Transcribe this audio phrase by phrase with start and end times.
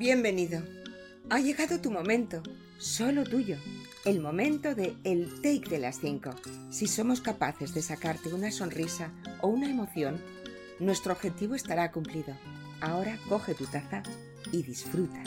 [0.00, 0.62] Bienvenido.
[1.28, 2.42] Ha llegado tu momento,
[2.78, 3.58] solo tuyo.
[4.06, 6.30] El momento de el take de las 5.
[6.70, 10.18] Si somos capaces de sacarte una sonrisa o una emoción,
[10.78, 12.34] nuestro objetivo estará cumplido.
[12.80, 14.02] Ahora coge tu taza
[14.50, 15.22] y disfruta.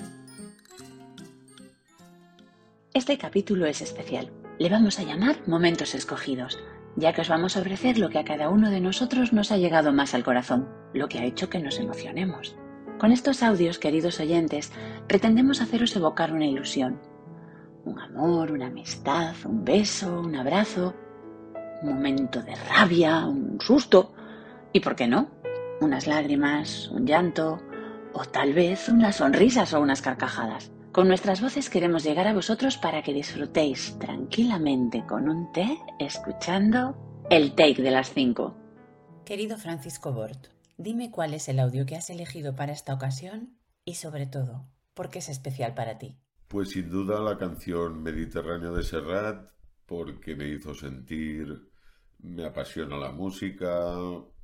[2.95, 4.31] Este capítulo es especial.
[4.57, 6.57] Le vamos a llamar Momentos Escogidos,
[6.95, 9.57] ya que os vamos a ofrecer lo que a cada uno de nosotros nos ha
[9.57, 12.55] llegado más al corazón, lo que ha hecho que nos emocionemos.
[12.99, 14.71] Con estos audios, queridos oyentes,
[15.07, 17.01] pretendemos haceros evocar una ilusión.
[17.85, 20.93] Un amor, una amistad, un beso, un abrazo,
[21.81, 24.13] un momento de rabia, un susto
[24.71, 25.29] y, ¿por qué no?
[25.81, 27.59] Unas lágrimas, un llanto
[28.13, 30.71] o tal vez unas sonrisas o unas carcajadas.
[30.93, 36.95] Con nuestras voces queremos llegar a vosotros para que disfrutéis tranquilamente con un té escuchando
[37.29, 38.55] el take de las 5.
[39.25, 43.95] Querido Francisco Bort, dime cuál es el audio que has elegido para esta ocasión y
[43.95, 46.17] sobre todo, ¿por qué es especial para ti?
[46.47, 49.49] Pues sin duda la canción Mediterráneo de Serrat,
[49.85, 51.69] porque me hizo sentir,
[52.19, 53.95] me apasiona la música,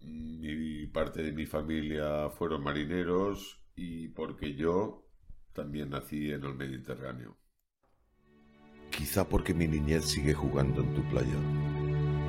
[0.01, 5.05] mi parte de mi familia fueron marineros y porque yo
[5.53, 7.37] también nací en el Mediterráneo.
[8.91, 11.78] Quizá porque mi niñez sigue jugando en tu playa.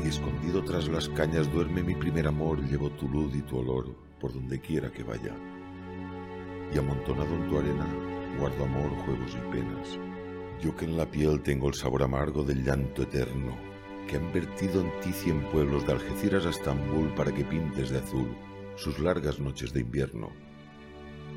[0.03, 3.95] Y escondido tras las cañas duerme mi primer amor, llevo tu luz y tu olor
[4.21, 5.35] por donde quiera que vaya.
[6.73, 7.87] Y amontonado en tu arena
[8.39, 9.99] guardo amor, juegos y penas.
[10.63, 13.57] Yo que en la piel tengo el sabor amargo del llanto eterno,
[14.07, 17.99] que han vertido en ti cien pueblos de Algeciras a Estambul para que pintes de
[17.99, 18.29] azul
[18.77, 20.31] sus largas noches de invierno.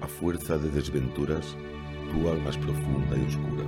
[0.02, 1.58] A fuerza de desventuras,
[2.12, 3.66] tu alma es profunda y oscura.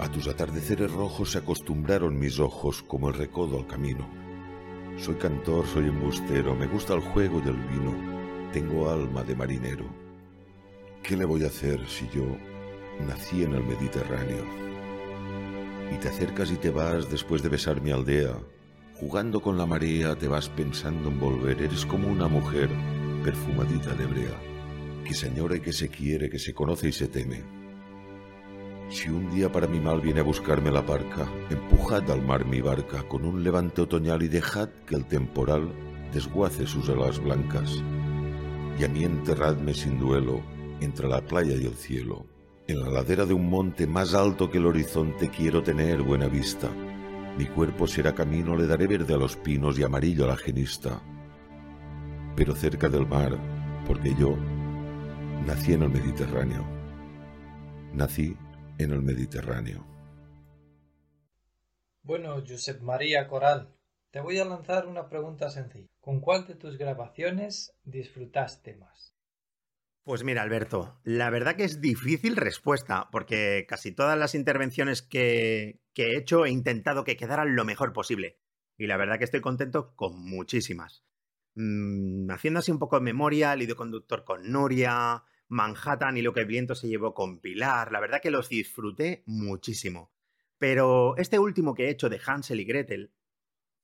[0.00, 4.25] A tus atardeceres rojos se acostumbraron mis ojos como el recodo al camino.
[4.98, 7.94] Soy cantor, soy embustero, me gusta el juego y el vino,
[8.52, 9.84] tengo alma de marinero.
[11.02, 12.24] ¿Qué le voy a hacer si yo
[13.06, 14.42] nací en el Mediterráneo?
[15.92, 18.38] Y te acercas y te vas después de besar mi aldea.
[18.94, 22.70] Jugando con la marea te vas pensando en volver, eres como una mujer
[23.22, 24.40] perfumadita de brea,
[25.04, 27.55] que se añora y que se quiere, que se conoce y se teme.
[28.88, 32.60] Si un día para mi mal viene a buscarme la barca, empujad al mar mi
[32.60, 35.72] barca con un levante otoñal y dejad que el temporal
[36.12, 37.82] desguace sus alas blancas.
[38.78, 40.40] Y a mí enterradme sin duelo
[40.80, 42.26] entre la playa y el cielo.
[42.68, 46.70] En la ladera de un monte más alto que el horizonte quiero tener buena vista.
[47.36, 51.02] Mi cuerpo será camino, le daré verde a los pinos y amarillo a la genista.
[52.36, 53.36] Pero cerca del mar,
[53.86, 54.36] porque yo
[55.44, 56.64] nací en el Mediterráneo.
[57.92, 58.36] Nací
[58.78, 59.86] en el Mediterráneo.
[62.02, 63.74] Bueno, Josep María Coral,
[64.12, 65.88] te voy a lanzar una pregunta sencilla.
[66.00, 69.16] ¿Con cuál de tus grabaciones disfrutaste más?
[70.04, 75.80] Pues mira, Alberto, la verdad que es difícil respuesta, porque casi todas las intervenciones que,
[75.94, 78.38] que, he hecho he intentado que quedaran lo mejor posible.
[78.78, 81.02] Y la verdad que estoy contento con muchísimas.
[81.56, 86.40] Mm, haciendo así un poco de memoria, el conductor con Nuria, Manhattan y lo que
[86.40, 90.12] el viento se llevó con Pilar, la verdad que los disfruté muchísimo.
[90.58, 93.14] Pero este último que he hecho de Hansel y Gretel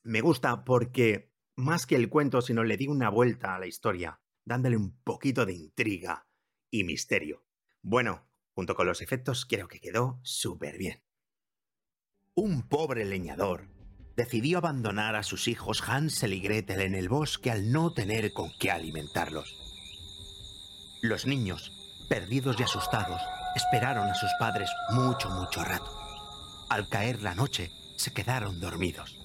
[0.02, 4.20] me gusta porque, más que el cuento, sino le di una vuelta a la historia
[4.44, 6.26] dándole un poquito de intriga
[6.70, 7.44] y misterio.
[7.82, 11.02] Bueno, junto con los efectos creo que quedó súper bien.
[12.34, 13.68] Un pobre leñador
[14.16, 18.50] decidió abandonar a sus hijos Hansel y Gretel en el bosque al no tener con
[18.58, 19.61] qué alimentarlos.
[21.02, 21.72] Los niños,
[22.08, 23.20] perdidos y asustados,
[23.56, 25.90] esperaron a sus padres mucho, mucho rato.
[26.70, 29.18] Al caer la noche, se quedaron dormidos.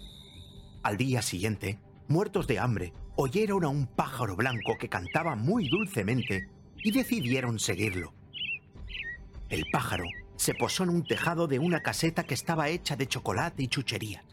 [0.81, 6.49] Al día siguiente, muertos de hambre, oyeron a un pájaro blanco que cantaba muy dulcemente
[6.77, 8.11] y decidieron seguirlo.
[9.49, 10.05] El pájaro
[10.35, 14.25] se posó en un tejado de una caseta que estaba hecha de chocolate y chucherías.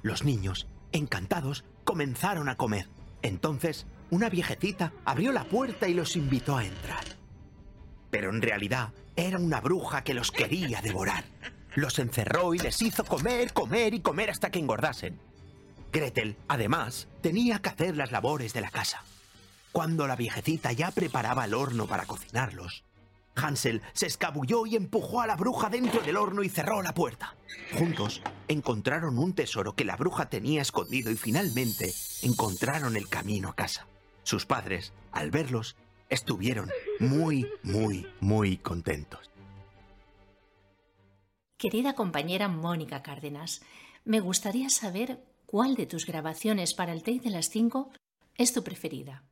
[0.00, 2.88] Los niños, encantados, comenzaron a comer.
[3.20, 7.04] Entonces, una viejecita abrió la puerta y los invitó a entrar.
[8.10, 11.24] Pero en realidad era una bruja que los quería devorar.
[11.74, 15.20] Los encerró y les hizo comer, comer y comer hasta que engordasen.
[15.92, 19.04] Gretel, además, tenía que hacer las labores de la casa.
[19.72, 22.84] Cuando la viejecita ya preparaba el horno para cocinarlos,
[23.36, 27.36] Hansel se escabulló y empujó a la bruja dentro del horno y cerró la puerta.
[27.78, 31.92] Juntos encontraron un tesoro que la bruja tenía escondido y finalmente
[32.22, 33.86] encontraron el camino a casa.
[34.22, 35.76] Sus padres, al verlos,
[36.08, 39.30] estuvieron muy, muy, muy contentos.
[41.56, 43.62] Querida compañera Mónica Cárdenas,
[44.04, 47.90] me gustaría saber ¿Cuál de tus grabaciones para el Take de las 5
[48.36, 49.24] es tu preferida?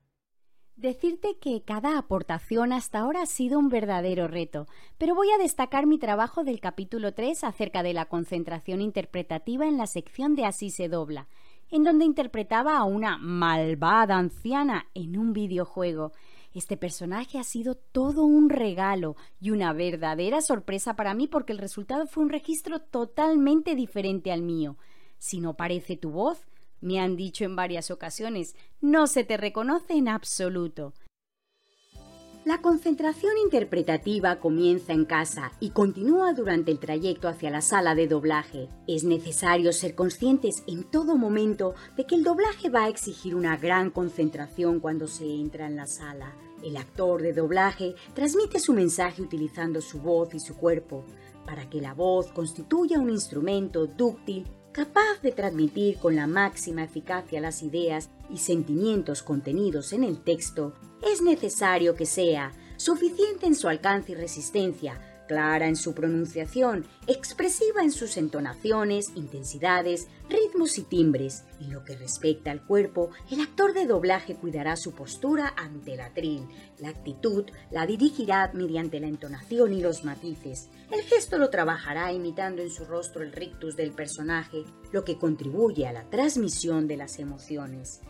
[0.75, 4.67] Decirte que cada aportación hasta ahora ha sido un verdadero reto,
[4.99, 9.79] pero voy a destacar mi trabajo del capítulo 3 acerca de la concentración interpretativa en
[9.79, 11.29] la sección de Así se dobla,
[11.70, 16.12] en donde interpretaba a una malvada anciana en un videojuego.
[16.55, 21.59] Este personaje ha sido todo un regalo y una verdadera sorpresa para mí porque el
[21.59, 24.76] resultado fue un registro totalmente diferente al mío.
[25.19, 26.47] Si no parece tu voz,
[26.81, 30.94] me han dicho en varias ocasiones, no se te reconoce en absoluto.
[32.49, 38.09] La concentración interpretativa comienza en casa y continúa durante el trayecto hacia la sala de
[38.09, 38.71] doblaje.
[38.87, 43.59] Es necesario ser conscientes en todo momento de que el doblaje va a exigir una
[43.59, 46.33] gran concentración cuando se entra en la sala.
[46.65, 51.05] El actor de doblaje transmite su mensaje utilizando su voz y su cuerpo.
[51.45, 57.43] Para que la voz constituya un instrumento dúctil capaz de transmitir con la máxima eficacia
[57.43, 60.73] las ideas y sentimientos contenidos en el texto,
[61.03, 67.83] es necesario que sea suficiente en su alcance y resistencia, clara en su pronunciación, expresiva
[67.83, 71.45] en sus entonaciones, intensidades, ritmos y timbres.
[71.61, 76.00] En lo que respecta al cuerpo, el actor de doblaje cuidará su postura ante el
[76.00, 76.49] atril.
[76.79, 80.69] La actitud la dirigirá mediante la entonación y los matices.
[80.91, 85.87] El gesto lo trabajará imitando en su rostro el rictus del personaje, lo que contribuye
[85.87, 88.00] a la transmisión de las emociones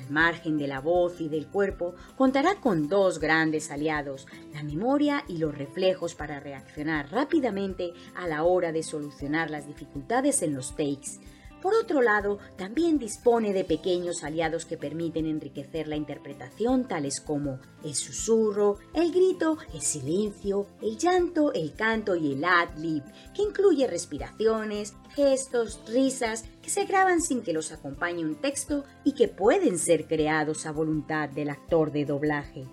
[0.00, 5.24] al margen de la voz y del cuerpo, contará con dos grandes aliados, la memoria
[5.28, 10.70] y los reflejos para reaccionar rápidamente a la hora de solucionar las dificultades en los
[10.70, 11.20] takes.
[11.62, 17.60] Por otro lado, también dispone de pequeños aliados que permiten enriquecer la interpretación, tales como
[17.84, 23.02] el susurro, el grito, el silencio, el llanto, el canto y el ad-lib,
[23.34, 29.12] que incluye respiraciones, gestos, risas, que se graban sin que los acompañe un texto y
[29.12, 32.66] que pueden ser creados a voluntad del actor de doblaje.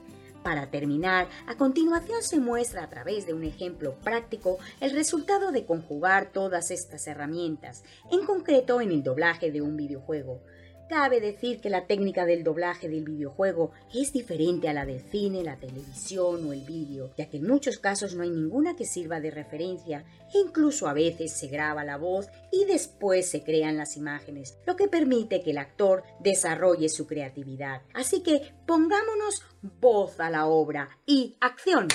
[0.48, 5.66] Para terminar, a continuación se muestra a través de un ejemplo práctico el resultado de
[5.66, 7.84] conjugar todas estas herramientas,
[8.14, 10.40] en concreto en el doblaje de un videojuego.
[10.90, 15.44] Cabe decir que la técnica del doblaje del videojuego es diferente a la del cine,
[15.44, 19.20] la televisión o el vídeo, ya que en muchos casos no hay ninguna que sirva
[19.20, 23.98] de referencia e incluso a veces se graba la voz y después se crean las
[23.98, 27.82] imágenes, lo que permite que el actor desarrolle su creatividad.
[27.94, 29.44] Así que pongámonos
[29.82, 31.90] voz a la obra y acción.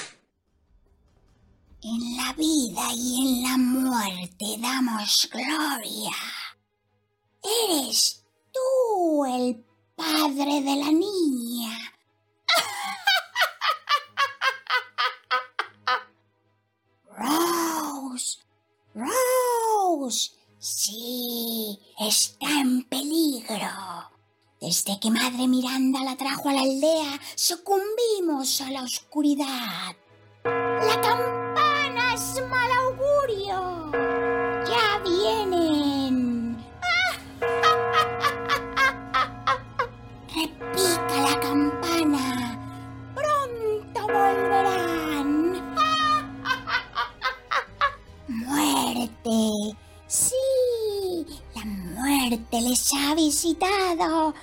[1.83, 6.13] En la vida y en la muerte damos gloria.
[7.43, 8.22] Eres
[8.53, 9.65] tú el
[9.97, 11.79] padre de la niña.
[17.17, 18.39] Rose,
[18.95, 24.11] Rose, sí, está en peligro.
[24.61, 29.97] Desde que Madre Miranda la trajo a la aldea, sucumbimos a la oscuridad.
[30.45, 31.42] La campana
[52.63, 54.35] les ha visitado.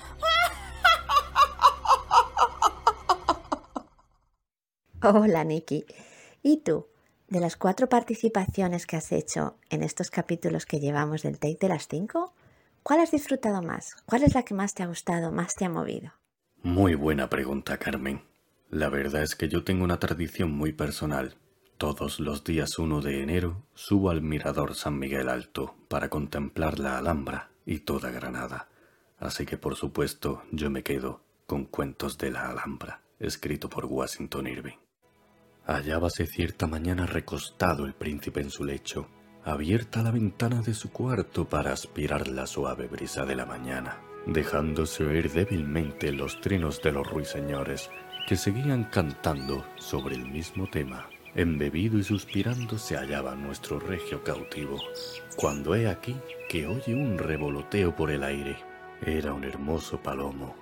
[5.02, 5.86] Hola, Nikki.
[6.44, 6.88] ¿Y tú?
[7.28, 11.70] De las cuatro participaciones que has hecho en estos capítulos que llevamos del Take de
[11.70, 12.34] las cinco,
[12.84, 13.96] ¿cuál has disfrutado más?
[14.06, 16.12] ¿Cuál es la que más te ha gustado, más te ha movido?
[16.64, 18.24] Muy buena pregunta, Carmen.
[18.70, 21.38] La verdad es que yo tengo una tradición muy personal.
[21.78, 26.98] Todos los días 1 de enero subo al mirador San Miguel Alto para contemplar la
[26.98, 28.68] Alhambra y toda Granada.
[29.20, 34.48] Así que por supuesto yo me quedo con Cuentos de la Alhambra, escrito por Washington
[34.48, 34.78] Irving.
[35.68, 39.08] Hallábase cierta mañana recostado el príncipe en su lecho,
[39.46, 45.04] abierta la ventana de su cuarto para aspirar la suave brisa de la mañana, dejándose
[45.04, 47.92] oír débilmente los trinos de los ruiseñores
[48.28, 51.08] que seguían cantando sobre el mismo tema.
[51.36, 54.78] Embebido y suspirando se hallaba nuestro regio cautivo,
[55.36, 56.16] cuando he aquí
[56.50, 58.58] que oye un revoloteo por el aire.
[59.06, 60.56] Era un hermoso palomo,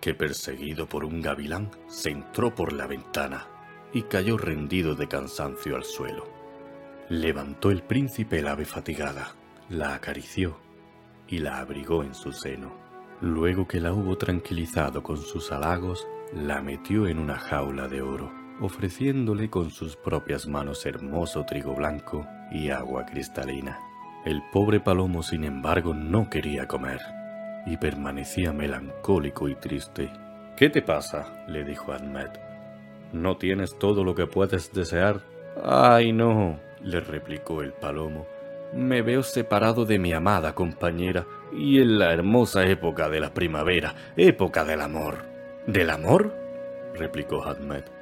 [0.00, 3.46] que perseguido por un gavilán se entró por la ventana
[3.92, 6.28] y cayó rendido de cansancio al suelo.
[7.08, 9.34] Levantó el príncipe el ave fatigada,
[9.68, 10.58] la acarició
[11.26, 12.72] y la abrigó en su seno.
[13.20, 18.41] Luego que la hubo tranquilizado con sus halagos, la metió en una jaula de oro,
[18.62, 23.78] ofreciéndole con sus propias manos hermoso trigo blanco y agua cristalina.
[24.24, 27.00] El pobre palomo, sin embargo, no quería comer
[27.66, 30.10] y permanecía melancólico y triste,
[30.56, 31.44] ¿Qué te pasa?
[31.48, 32.38] le dijo Admet.
[33.12, 35.20] ¿No tienes todo lo que puedes desear?
[35.64, 38.26] Ay, no, le replicó el palomo.
[38.74, 43.94] Me veo separado de mi amada compañera y en la hermosa época de la primavera,
[44.16, 45.24] época del amor.
[45.66, 46.32] ¿Del amor?
[46.94, 48.01] replicó Admet.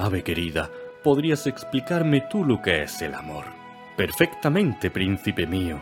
[0.00, 0.70] Ave querida,
[1.04, 3.44] ¿podrías explicarme tú lo que es el amor?
[3.98, 5.78] Perfectamente, príncipe mío.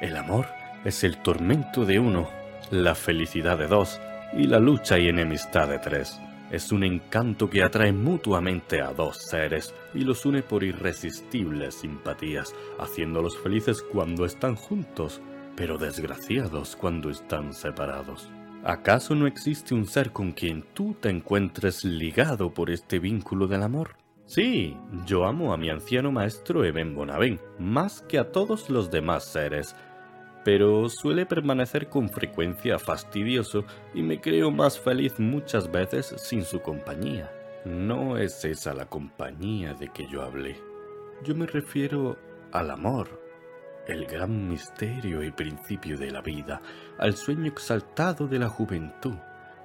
[0.00, 0.46] El amor
[0.84, 2.30] es el tormento de uno,
[2.70, 4.00] la felicidad de dos
[4.32, 6.20] y la lucha y enemistad de tres.
[6.52, 12.54] Es un encanto que atrae mutuamente a dos seres y los une por irresistibles simpatías,
[12.78, 15.20] haciéndolos felices cuando están juntos,
[15.56, 18.30] pero desgraciados cuando están separados.
[18.68, 23.62] ¿Acaso no existe un ser con quien tú te encuentres ligado por este vínculo del
[23.62, 23.94] amor?
[24.24, 29.24] Sí, yo amo a mi anciano maestro Eben Bonaven más que a todos los demás
[29.24, 29.76] seres,
[30.44, 36.60] pero suele permanecer con frecuencia fastidioso y me creo más feliz muchas veces sin su
[36.60, 37.30] compañía.
[37.64, 40.60] No es esa la compañía de que yo hablé.
[41.22, 42.16] Yo me refiero
[42.50, 43.25] al amor,
[43.86, 46.60] el gran misterio y principio de la vida,
[46.98, 49.16] al sueño exaltado de la juventud,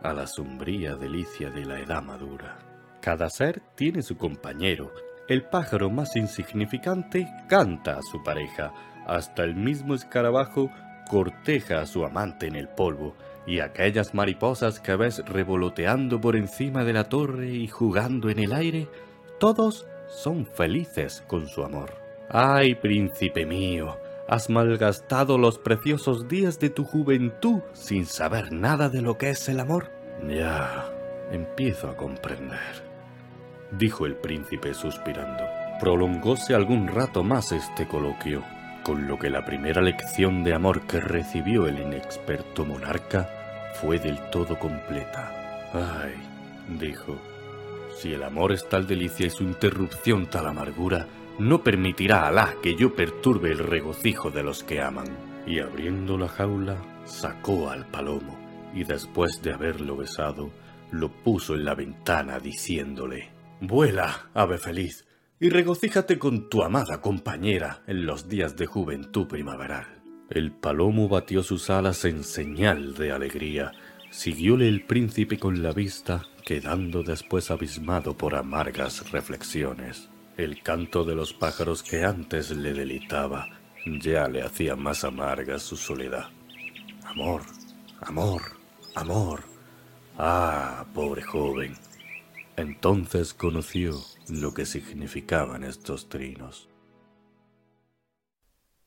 [0.04, 2.58] a la sombría delicia de la edad madura.
[3.02, 4.92] Cada ser tiene su compañero.
[5.28, 8.74] El pájaro más insignificante canta a su pareja,
[9.08, 10.70] hasta el mismo escarabajo
[11.10, 13.16] corteja a su amante en el polvo,
[13.48, 18.54] y aquellas mariposas que ves revoloteando por encima de la torre y jugando en el
[18.54, 18.88] aire,
[19.40, 21.92] todos son felices con su amor.
[22.30, 23.98] ¡Ay, príncipe mío!
[24.32, 29.50] Has malgastado los preciosos días de tu juventud sin saber nada de lo que es
[29.50, 29.92] el amor.
[30.26, 30.90] Ya,
[31.34, 32.82] empiezo a comprender,
[33.78, 35.44] dijo el príncipe suspirando.
[35.82, 38.42] Prolongóse algún rato más este coloquio,
[38.86, 43.30] con lo que la primera lección de amor que recibió el inexperto monarca
[43.82, 45.30] fue del todo completa.
[45.74, 46.16] Ay,
[46.80, 47.18] dijo,
[47.98, 51.06] si el amor es tal delicia y su interrupción tal amargura,
[51.48, 55.08] no permitirá Alá que yo perturbe el regocijo de los que aman.
[55.46, 58.38] Y abriendo la jaula, sacó al palomo,
[58.74, 60.52] y después de haberlo besado,
[60.92, 63.30] lo puso en la ventana diciéndole,
[63.60, 65.06] Vuela, ave feliz,
[65.40, 69.88] y regocíjate con tu amada compañera en los días de juventud primaveral.
[70.30, 73.72] El palomo batió sus alas en señal de alegría,
[74.12, 80.10] siguióle el príncipe con la vista, quedando después abismado por amargas reflexiones.
[80.42, 83.48] El canto de los pájaros que antes le delitaba
[84.02, 86.30] ya le hacía más amarga su soledad.
[87.06, 87.44] Amor,
[88.00, 88.42] amor,
[88.96, 89.44] amor.
[90.18, 91.76] Ah, pobre joven.
[92.58, 96.68] Entonces conoció lo que significaban estos trinos.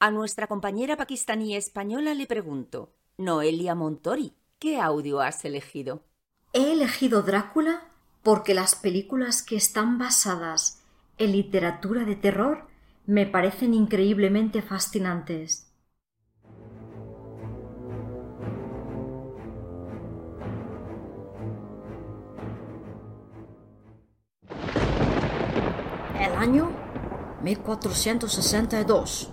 [0.00, 6.02] A nuestra compañera pakistaní española le pregunto, Noelia Montori, ¿qué audio has elegido?
[6.52, 7.92] He elegido Drácula
[8.24, 10.80] porque las películas que están basadas
[11.18, 12.66] en literatura de terror
[13.06, 15.70] me parecen increíblemente fascinantes.
[26.18, 26.70] El año
[27.42, 29.30] 1462.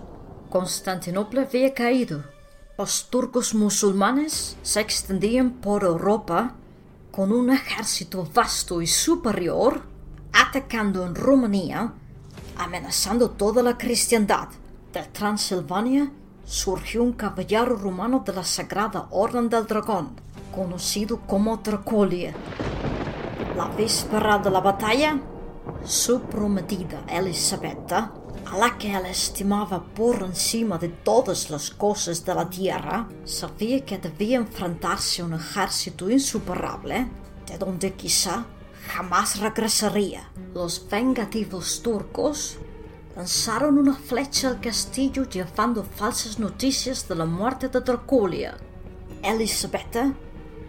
[0.50, 2.24] Constantinopla había caído.
[2.76, 6.54] Los turcos musulmanes se extendían por Europa
[7.10, 9.82] con un ejército vasto y superior,
[10.52, 11.94] atacando en Rumanía,
[12.58, 14.48] amenazando toda la cristiandad.
[14.92, 16.12] De Transilvania
[16.44, 20.10] surgió un caballero romano de la Sagrada Orden del Dragón,
[20.54, 22.34] conocido como Dracolia.
[23.56, 25.18] La víspera de la batalla,
[25.84, 28.12] su prometida Elisabetta,
[28.44, 33.86] a la que él estimaba por encima de todas las cosas de la tierra, sabía
[33.86, 37.08] que debía enfrentarse a un ejército insuperable,
[37.46, 38.44] de donde quizá
[38.88, 40.28] jamás regresaría.
[40.54, 42.58] Los vengativos turcos
[43.16, 48.56] lanzaron una flecha al castillo llevando falsas noticias de la muerte de Dracolia.
[49.22, 50.12] Elisabetta,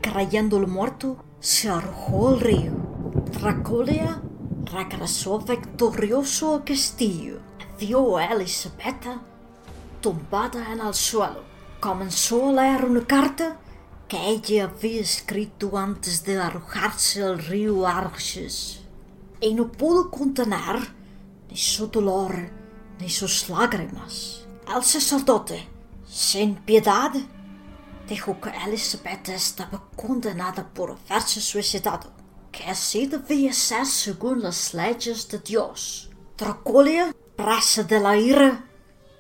[0.01, 2.72] creyéndolo muerto, se arrojó al río.
[3.41, 4.22] Dracolia
[4.65, 7.39] regresó victorioso al castillo.
[7.79, 9.22] Vio a Elisabetta
[10.01, 11.41] tumbada en el suelo.
[11.79, 13.58] Comenzó a leer una carta
[14.13, 18.82] que ella había escrito antes de arrojarse al río Arges.
[19.41, 20.75] Y no pudo contener
[21.50, 22.51] ni su dolor
[23.00, 24.46] ni sus lágrimas.
[24.67, 25.67] El sacerdote,
[26.08, 27.12] sin piedad,
[28.08, 32.13] dijo que Elizabeth estaba condenada por haberse suicidado,
[32.51, 36.12] que así debía ser según las leyes de Dios.
[36.38, 38.63] Draculia, presa de la ira,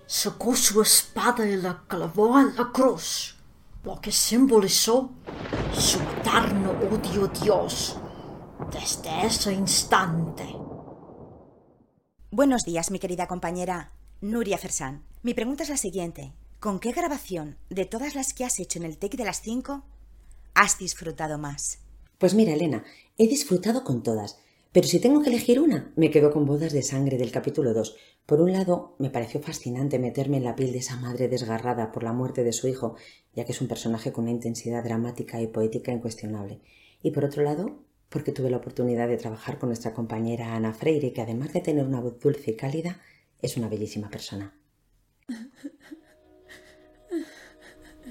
[0.05, 3.32] sacó su espada y la clavó en la cruz.
[3.83, 5.11] Lo que simbolizó
[5.73, 7.97] su eterno odio Dios
[8.71, 10.47] desde ese instante.
[12.31, 15.03] Buenos días, mi querida compañera Nuria Fersán.
[15.21, 16.33] Mi pregunta es la siguiente.
[16.59, 19.83] ¿Con qué grabación de todas las que has hecho en el take de las 5
[20.53, 21.79] has disfrutado más?
[22.17, 22.85] Pues mira, Elena,
[23.17, 24.39] he disfrutado con todas,
[24.73, 27.95] pero si tengo que elegir una, me quedo con Bodas de Sangre del capítulo 2.
[28.25, 32.01] Por un lado, me pareció fascinante meterme en la piel de esa madre desgarrada por
[32.01, 32.95] la muerte de su hijo,
[33.35, 36.59] ya que es un personaje con una intensidad dramática y poética incuestionable.
[37.03, 41.13] Y por otro lado, porque tuve la oportunidad de trabajar con nuestra compañera Ana Freire,
[41.13, 42.99] que además de tener una voz dulce y cálida,
[43.43, 44.57] es una bellísima persona.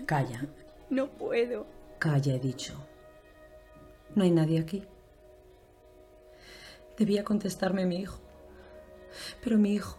[0.06, 0.46] Calla.
[0.90, 1.66] No puedo.
[1.98, 2.74] Calla, he dicho.
[4.14, 4.84] No hay nadie aquí.
[6.98, 8.20] Debía contestarme mi hijo.
[9.42, 9.98] Pero mi hijo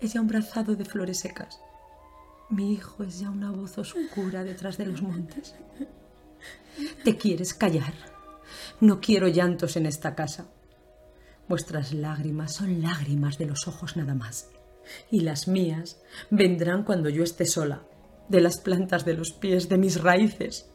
[0.00, 1.60] es ya un brazado de flores secas.
[2.48, 5.54] Mi hijo es ya una voz oscura detrás de los montes.
[7.04, 7.94] ¿Te quieres callar?
[8.80, 10.46] No quiero llantos en esta casa.
[11.48, 14.50] Vuestras lágrimas son lágrimas de los ojos nada más.
[15.10, 17.82] Y las mías vendrán cuando yo esté sola,
[18.28, 20.68] de las plantas de los pies, de mis raíces,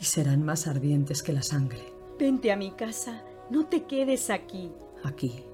[0.00, 1.92] y serán más ardientes que la sangre.
[2.18, 3.22] Vente a mi casa,
[3.54, 4.72] no te quedes aquí.
[5.04, 5.44] Aquí,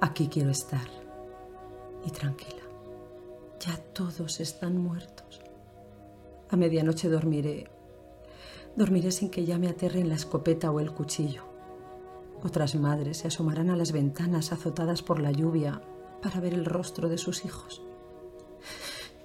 [0.00, 0.88] aquí quiero estar.
[2.06, 2.62] Y tranquila,
[3.58, 5.40] ya todos están muertos.
[6.48, 7.68] A medianoche dormiré.
[8.76, 11.42] Dormiré sin que ya me aterren la escopeta o el cuchillo.
[12.44, 15.82] Otras madres se asomarán a las ventanas azotadas por la lluvia
[16.22, 17.82] para ver el rostro de sus hijos.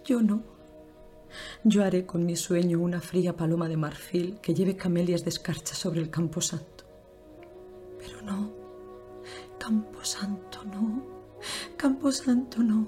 [0.03, 0.41] Yo no.
[1.63, 5.75] Yo haré con mi sueño una fría paloma de marfil que lleve camelias de escarcha
[5.75, 6.76] sobre el camposanto.
[8.07, 8.53] Pero no,
[9.59, 11.03] camposanto no,
[11.75, 12.87] camposanto no.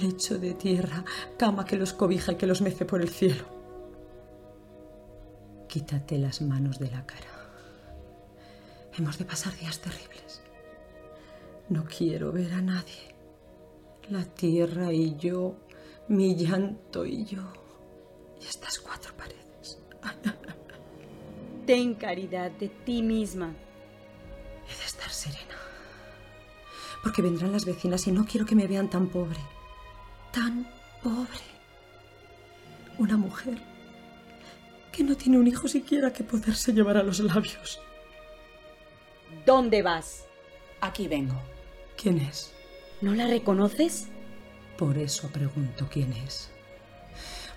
[0.00, 1.04] Lecho de tierra,
[1.36, 3.44] cama que los cobija y que los mece por el cielo.
[5.68, 7.28] Quítate las manos de la cara.
[8.96, 10.42] Hemos de pasar días terribles.
[11.68, 13.14] No quiero ver a nadie.
[14.10, 15.56] La tierra y yo,
[16.08, 17.42] mi llanto y yo,
[18.40, 19.78] y estas cuatro paredes.
[21.66, 23.52] Ten caridad de ti misma.
[25.16, 25.56] Serena.
[27.02, 29.40] Porque vendrán las vecinas y no quiero que me vean tan pobre.
[30.32, 30.68] Tan
[31.02, 31.46] pobre.
[32.98, 33.58] Una mujer
[34.92, 37.80] que no tiene un hijo siquiera que poderse llevar a los labios.
[39.44, 40.24] ¿Dónde vas?
[40.80, 41.40] Aquí vengo.
[41.96, 42.52] ¿Quién es?
[43.00, 44.08] ¿No la reconoces?
[44.76, 46.50] Por eso pregunto quién es.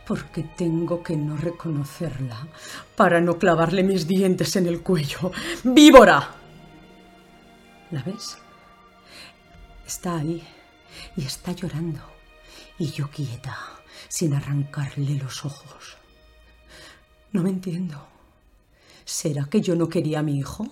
[0.07, 2.47] Porque tengo que no reconocerla
[2.95, 5.31] para no clavarle mis dientes en el cuello.
[5.63, 6.38] ¡Víbora!
[7.91, 8.37] ¿La ves?
[9.85, 10.43] Está ahí
[11.15, 12.01] y está llorando.
[12.77, 13.57] Y yo quieta,
[14.07, 15.97] sin arrancarle los ojos.
[17.31, 18.07] No me entiendo.
[19.05, 20.67] ¿Será que yo no quería a mi hijo?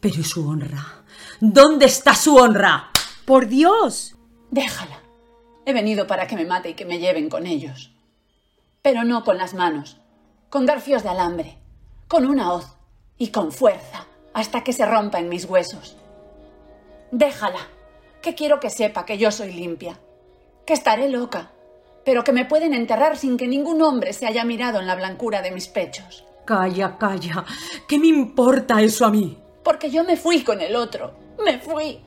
[0.00, 1.04] Pero ¿y su honra?
[1.40, 2.90] ¿Dónde está su honra?
[3.24, 4.14] ¡Por Dios!
[4.50, 5.00] Déjala.
[5.64, 7.92] He venido para que me mate y que me lleven con ellos.
[8.82, 9.98] Pero no con las manos,
[10.48, 11.58] con garfios de alambre,
[12.08, 12.66] con una hoz
[13.18, 15.96] y con fuerza, hasta que se rompa en mis huesos.
[17.12, 17.68] Déjala,
[18.22, 19.98] que quiero que sepa que yo soy limpia,
[20.64, 21.50] que estaré loca,
[22.04, 25.42] pero que me pueden enterrar sin que ningún hombre se haya mirado en la blancura
[25.42, 26.24] de mis pechos.
[26.44, 27.44] Calla, calla.
[27.86, 29.38] ¿Qué me importa eso a mí?
[29.62, 31.12] Porque yo me fui con el otro.
[31.44, 32.00] Me fui.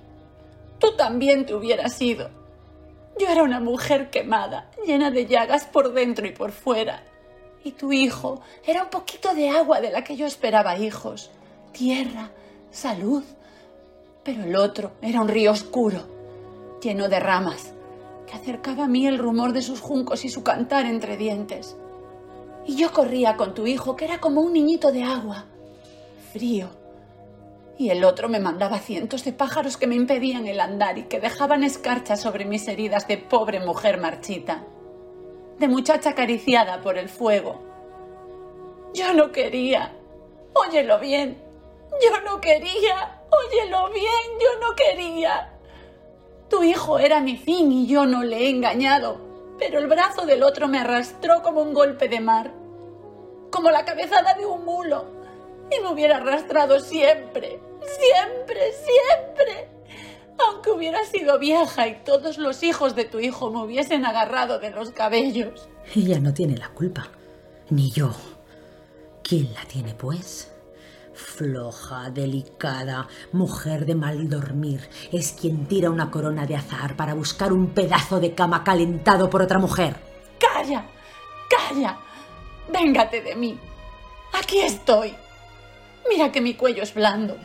[0.79, 2.29] Tú también te hubieras ido.
[3.19, 7.03] Yo era una mujer quemada, llena de llagas por dentro y por fuera.
[7.63, 11.29] Y tu hijo era un poquito de agua de la que yo esperaba hijos.
[11.71, 12.31] Tierra,
[12.71, 13.23] salud.
[14.23, 15.99] Pero el otro era un río oscuro,
[16.81, 17.73] lleno de ramas,
[18.25, 21.75] que acercaba a mí el rumor de sus juncos y su cantar entre dientes.
[22.65, 25.45] Y yo corría con tu hijo, que era como un niñito de agua,
[26.31, 26.69] frío.
[27.77, 31.19] Y el otro me mandaba cientos de pájaros que me impedían el andar y que
[31.19, 34.63] dejaban escarcha sobre mis heridas de pobre mujer marchita,
[35.59, 37.61] de muchacha acariciada por el fuego.
[38.93, 39.91] Yo no quería.
[40.53, 41.37] Óyelo bien.
[42.01, 43.22] Yo no quería.
[43.47, 44.39] Óyelo bien.
[44.39, 45.53] Yo no quería.
[46.53, 49.17] Tu hijo era mi fin y yo no le he engañado,
[49.57, 52.53] pero el brazo del otro me arrastró como un golpe de mar,
[53.49, 55.05] como la cabezada de un mulo,
[55.71, 59.67] y me hubiera arrastrado siempre, siempre, siempre.
[60.47, 64.69] Aunque hubiera sido vieja y todos los hijos de tu hijo me hubiesen agarrado de
[64.69, 65.67] los cabellos.
[65.95, 67.09] Ella no tiene la culpa,
[67.71, 68.11] ni yo.
[69.23, 70.52] ¿Quién la tiene, pues?
[71.23, 77.51] Floja, delicada, mujer de mal dormir, es quien tira una corona de azar para buscar
[77.51, 79.95] un pedazo de cama calentado por otra mujer.
[80.37, 80.85] ¡Calla!
[81.49, 81.97] ¡Calla!
[82.71, 83.57] Véngate de mí.
[84.33, 85.15] Aquí estoy.
[86.07, 87.37] Mira que mi cuello es blando.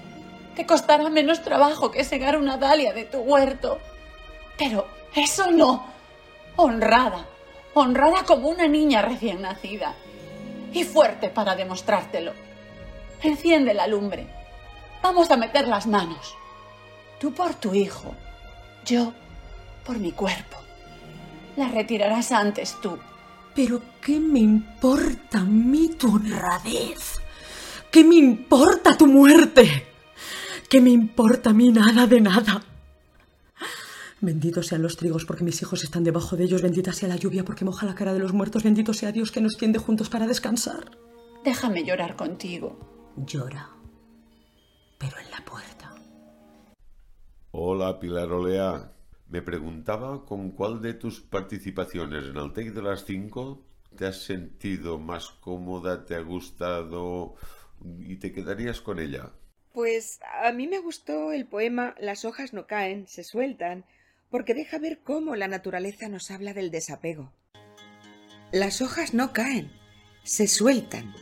[0.55, 3.79] Te costará menos trabajo que segar una dalia de tu huerto.
[4.59, 5.87] Pero eso no.
[6.57, 7.25] Honrada.
[7.75, 9.95] Honrada como una niña recién nacida.
[10.73, 12.48] Y fuerte para demostrártelo.
[13.23, 14.27] Enciende la lumbre.
[15.03, 16.37] Vamos a meter las manos.
[17.21, 18.15] Tú por tu hijo.
[18.85, 19.13] Yo
[19.85, 20.57] por mi cuerpo.
[21.57, 22.99] La retirarás antes tú.
[23.55, 27.19] Pero ¿qué me importa a mí tu honradez?
[27.91, 29.87] ¿Qué me importa tu muerte?
[30.69, 32.63] ¿Qué me importa a mí nada de nada?
[34.21, 37.45] Benditos sean los trigos porque mis hijos están debajo de ellos, bendita sea la lluvia
[37.45, 40.27] porque moja la cara de los muertos, bendito sea Dios que nos tiende juntos para
[40.27, 40.91] descansar.
[41.45, 42.98] Déjame llorar contigo.
[43.27, 43.69] Llora,
[44.99, 45.95] pero en la puerta.
[47.51, 48.93] Hola, Pilar Olea.
[49.29, 54.23] Me preguntaba con cuál de tus participaciones en el Take de las 5 te has
[54.23, 57.35] sentido más cómoda, te ha gustado
[58.01, 59.33] y te quedarías con ella.
[59.73, 63.85] Pues a mí me gustó el poema Las hojas no caen, se sueltan,
[64.31, 67.33] porque deja ver cómo la naturaleza nos habla del desapego.
[68.53, 69.71] Las hojas no caen,
[70.23, 71.15] se sueltan.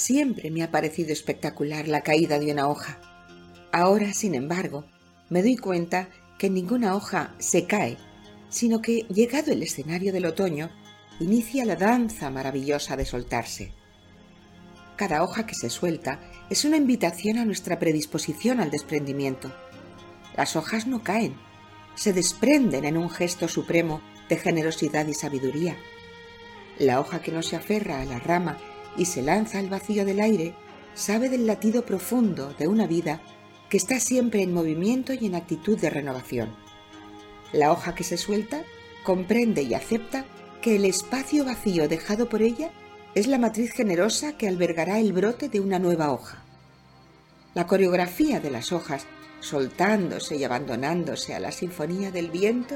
[0.00, 2.98] Siempre me ha parecido espectacular la caída de una hoja.
[3.70, 4.86] Ahora, sin embargo,
[5.28, 6.08] me doy cuenta
[6.38, 7.98] que ninguna hoja se cae,
[8.48, 10.70] sino que, llegado el escenario del otoño,
[11.20, 13.74] inicia la danza maravillosa de soltarse.
[14.96, 19.52] Cada hoja que se suelta es una invitación a nuestra predisposición al desprendimiento.
[20.34, 21.36] Las hojas no caen,
[21.94, 25.76] se desprenden en un gesto supremo de generosidad y sabiduría.
[26.78, 28.56] La hoja que no se aferra a la rama
[29.00, 30.54] y se lanza al vacío del aire
[30.92, 33.22] sabe del latido profundo de una vida
[33.70, 36.54] que está siempre en movimiento y en actitud de renovación.
[37.54, 38.62] La hoja que se suelta
[39.02, 40.26] comprende y acepta
[40.60, 42.72] que el espacio vacío dejado por ella
[43.14, 46.44] es la matriz generosa que albergará el brote de una nueva hoja.
[47.54, 49.06] La coreografía de las hojas,
[49.40, 52.74] soltándose y abandonándose a la sinfonía del viento,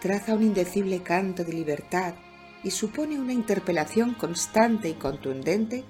[0.00, 2.14] traza un indecible canto de libertad
[2.62, 5.84] y supone una interpelación constante y contundente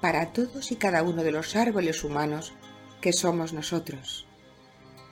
[0.00, 2.52] para todos y cada uno de los árboles humanos
[3.00, 4.26] que somos nosotros.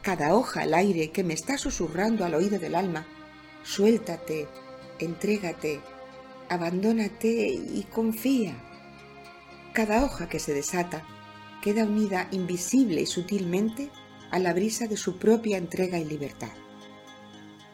[0.03, 3.07] Cada hoja al aire que me está susurrando al oído del alma,
[3.63, 4.49] suéltate,
[4.99, 5.81] entrégate,
[6.49, 8.57] abandónate y confía.
[9.73, 11.05] Cada hoja que se desata
[11.63, 13.91] queda unida invisible y sutilmente
[14.31, 16.53] a la brisa de su propia entrega y libertad.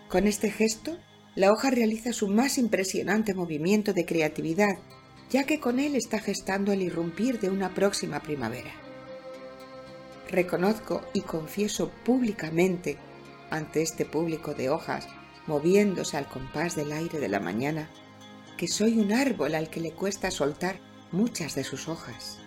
[0.08, 0.98] Con este gesto,
[1.34, 4.78] la hoja realiza su más impresionante movimiento de creatividad,
[5.30, 8.72] ya que con él está gestando el irrumpir de una próxima primavera.
[10.30, 12.96] Reconozco y confieso públicamente
[13.50, 15.06] ante este público de hojas
[15.46, 17.90] moviéndose al compás del aire de la mañana,
[18.56, 20.80] que soy un árbol al que le cuesta soltar
[21.12, 22.38] muchas de sus hojas.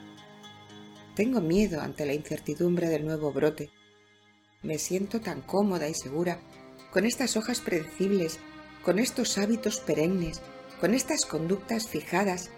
[1.15, 3.69] Tengo miedo ante la incertidumbre del nuevo brote.
[4.63, 6.39] Me siento tan cómoda y segura
[6.91, 8.39] con estas hojas predecibles,
[8.88, 10.39] con estos hábitos perennes,
[10.80, 12.52] con estas conductas fijadas,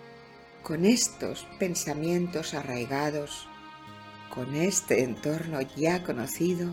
[0.62, 3.48] con estos pensamientos arraigados,
[4.32, 6.72] con este entorno ya conocido.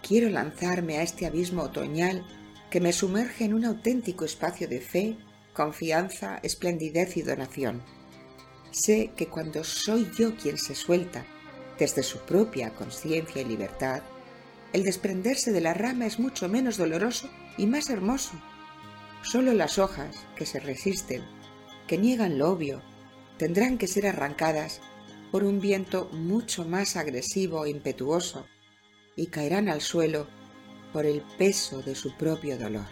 [0.00, 2.24] Quiero lanzarme a este abismo otoñal
[2.70, 5.16] que me sumerge en un auténtico espacio de fe,
[5.52, 7.82] confianza, esplendidez y donación.
[8.70, 11.26] Sé que cuando soy yo quien se suelta,
[11.80, 14.02] desde su propia conciencia y libertad,
[14.72, 18.40] el desprenderse de la rama es mucho menos doloroso y más hermoso.
[19.22, 21.22] Solo las hojas que se resisten,
[21.86, 22.82] que niegan lo obvio,
[23.38, 24.80] tendrán que ser arrancadas
[25.30, 28.46] por un viento mucho más agresivo e impetuoso
[29.16, 30.28] y caerán al suelo
[30.92, 32.86] por el peso de su propio dolor.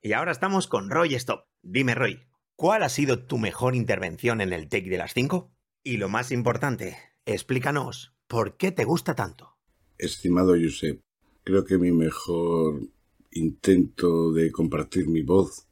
[0.00, 1.44] Y ahora estamos con Roy Stop.
[1.62, 2.22] Dime, Roy,
[2.56, 5.52] ¿cuál ha sido tu mejor intervención en el Take de las 5?
[5.82, 9.58] Y lo más importante, explícanos, ¿por qué te gusta tanto?
[9.98, 11.00] Estimado Josep,
[11.48, 12.82] creo que mi mejor
[13.30, 15.66] intento de compartir mi voz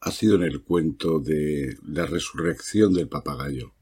[0.00, 3.72] ha sido en el cuento de la resurrección del papagayo,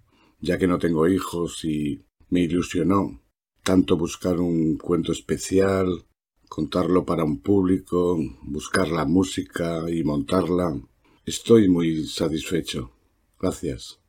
[0.40, 3.20] ya que no tengo hijos y me ilusionó
[3.62, 6.06] tanto buscar un cuento especial,
[6.48, 10.80] contarlo para un público, buscar la música y montarla.
[11.26, 12.90] Estoy muy satisfecho.
[13.38, 14.00] Gracias.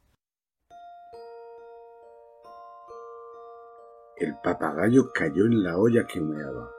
[4.15, 6.74] El papagayo cayó en la olla que humeaba.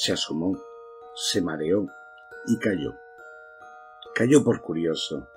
[0.00, 0.56] Se asomó,
[1.16, 1.84] se mareó
[2.46, 2.94] y cayó.
[4.14, 5.28] Cayó por curioso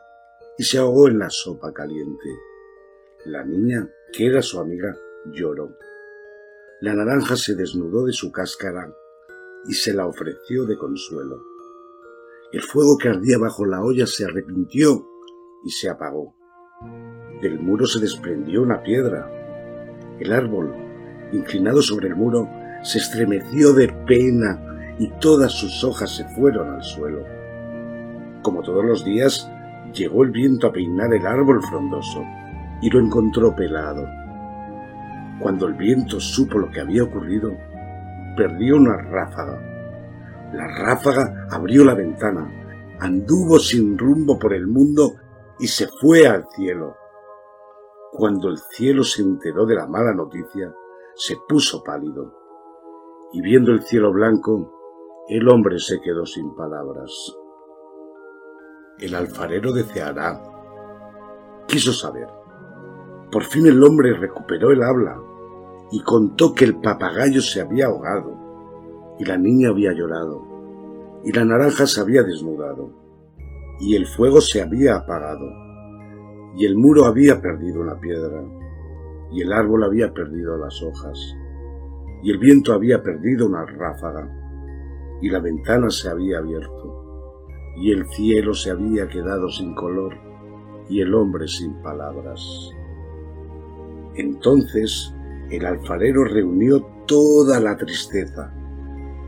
[0.55, 2.29] y se ahogó en la sopa caliente.
[3.25, 4.95] La niña, que era su amiga,
[5.31, 5.75] lloró.
[6.79, 8.93] La naranja se desnudó de su cáscara
[9.65, 11.41] y se la ofreció de consuelo.
[12.51, 15.07] El fuego que ardía bajo la olla se arrepintió
[15.65, 16.35] y se apagó.
[17.41, 19.27] Del muro se desprendió una piedra.
[20.19, 20.71] El árbol,
[21.31, 22.47] inclinado sobre el muro,
[22.81, 27.25] se estremeció de pena y todas sus hojas se fueron al suelo.
[28.41, 29.49] Como todos los días,
[29.93, 32.23] llegó el viento a peinar el árbol frondoso
[32.81, 34.07] y lo encontró pelado.
[35.39, 37.51] Cuando el viento supo lo que había ocurrido,
[38.35, 39.59] perdió una ráfaga.
[40.53, 42.49] La ráfaga abrió la ventana,
[42.99, 45.15] anduvo sin rumbo por el mundo
[45.59, 46.95] y se fue al cielo.
[48.11, 50.73] Cuando el cielo se enteró de la mala noticia,
[51.15, 52.40] se puso pálido.
[53.33, 57.11] Y viendo el cielo blanco, el hombre se quedó sin palabras.
[58.99, 60.41] El alfarero de Ceará
[61.67, 62.27] quiso saber.
[63.31, 65.17] Por fin el hombre recuperó el habla
[65.91, 71.45] y contó que el papagayo se había ahogado y la niña había llorado y la
[71.45, 72.91] naranja se había desnudado
[73.79, 75.47] y el fuego se había apagado
[76.57, 78.43] y el muro había perdido una piedra
[79.31, 81.37] y el árbol había perdido las hojas
[82.23, 84.29] y el viento había perdido una ráfaga
[85.21, 87.01] y la ventana se había abierto
[87.77, 90.13] y el cielo se había quedado sin color
[90.89, 92.41] y el hombre sin palabras.
[94.15, 95.13] Entonces
[95.49, 98.53] el alfarero reunió toda la tristeza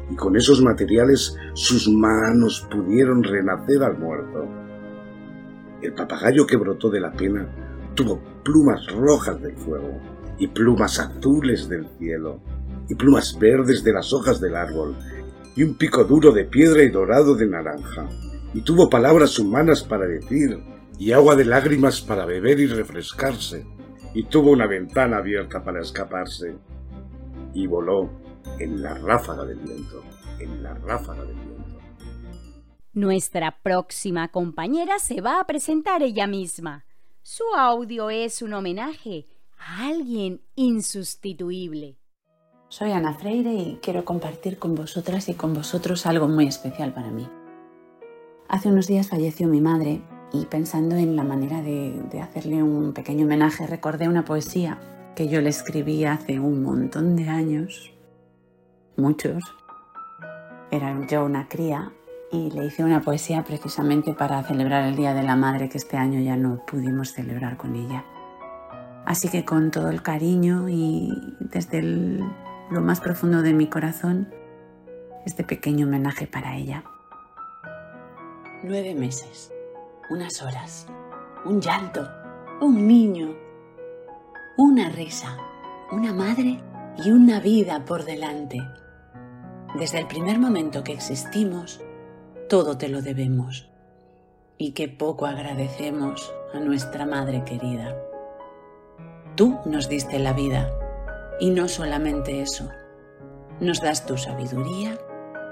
[0.09, 4.47] y con esos materiales sus manos pudieron renacer al muerto.
[5.81, 7.47] El papagayo que brotó de la pena
[7.95, 9.99] tuvo plumas rojas del fuego
[10.37, 12.41] y plumas azules del cielo
[12.89, 14.95] y plumas verdes de las hojas del árbol
[15.55, 18.09] y un pico duro de piedra y dorado de naranja
[18.53, 20.59] y tuvo palabras humanas para decir
[20.97, 23.65] y agua de lágrimas para beber y refrescarse
[24.13, 26.55] y tuvo una ventana abierta para escaparse
[27.53, 28.09] y voló
[28.59, 30.03] en la ráfaga del viento,
[30.39, 31.79] en la ráfaga del viento.
[32.93, 36.85] Nuestra próxima compañera se va a presentar ella misma.
[37.23, 41.97] Su audio es un homenaje a alguien insustituible.
[42.73, 47.11] Soy Ana Freire y quiero compartir con vosotras y con vosotros algo muy especial para
[47.11, 47.29] mí.
[48.49, 53.27] Hace unos días falleció mi madre y pensando en la manera de, hacerle un pequeño
[53.27, 54.79] homenaje recordé una poesía
[55.15, 57.93] que yo le escribí hace un montón de años,
[58.97, 59.43] muchos.
[60.71, 61.91] Era yo una cría
[62.31, 65.95] y le hice una poesía precisamente para celebrar el Día de la Madre que este
[65.95, 68.03] año ya no pudimos celebrar con ella.
[69.05, 72.23] Así que con todo el cariño y desde el,
[72.71, 74.33] lo más profundo de mi corazón,
[75.25, 76.83] este pequeño homenaje para ella.
[78.63, 79.51] Nueve meses
[80.09, 80.87] unas horas,
[81.45, 82.07] un llanto,
[82.61, 83.35] un niño,
[84.57, 85.37] una risa,
[85.91, 86.59] una madre
[87.03, 88.61] y una vida por delante.
[89.75, 91.81] Desde el primer momento que existimos,
[92.49, 93.69] todo te lo debemos.
[94.57, 97.95] Y qué poco agradecemos a nuestra madre querida.
[99.35, 100.69] Tú nos diste la vida
[101.39, 102.69] y no solamente eso.
[103.59, 104.97] Nos das tu sabiduría,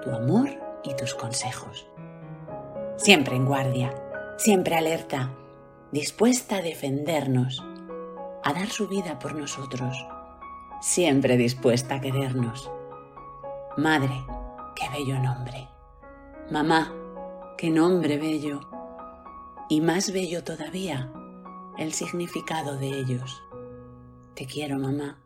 [0.04, 0.50] tu amor
[0.84, 1.88] y tus consejos.
[2.98, 3.94] Siempre en guardia
[4.41, 5.30] siempre alerta,
[5.91, 7.63] dispuesta a defendernos,
[8.44, 9.96] a dar su vida por nosotros,
[10.82, 12.72] siempre dispuesta a querernos.
[13.78, 14.26] Madre,
[14.76, 15.70] qué bello nombre.
[16.50, 16.91] Mamá,
[17.56, 18.62] qué nombre bello.
[19.70, 21.13] Y más bello todavía,
[21.78, 23.44] el significado de ellos.
[24.34, 25.22] Te quiero, mamá.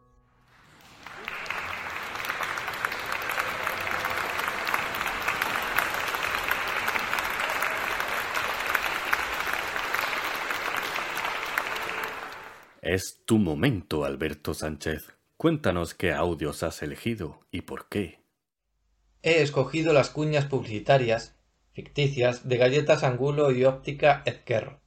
[12.86, 15.18] Es tu momento, Alberto Sánchez.
[15.38, 18.20] Cuéntanos qué audios has elegido y por qué.
[19.24, 21.36] He escogido las cuñas publicitarias,
[21.74, 24.82] ficticias, de galletas Angulo y óptica Ezquerro,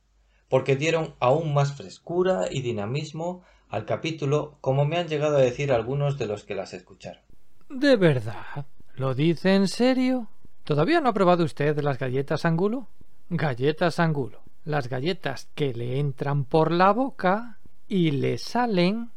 [0.49, 5.73] porque dieron aún más frescura y dinamismo al capítulo, como me han llegado a decir
[5.73, 7.25] algunos de los que las escucharon.
[7.69, 8.67] ¿De verdad?
[8.95, 10.29] ¿Lo dice en serio?
[10.63, 12.87] ¿Todavía no ha probado usted las galletas Angulo?
[13.29, 14.43] Galletas Angulo.
[14.65, 17.58] Las galletas que le entran por la boca
[17.89, 19.11] y le salen